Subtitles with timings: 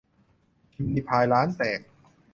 [0.71, 1.79] พิมรี่พาย ล้านแตก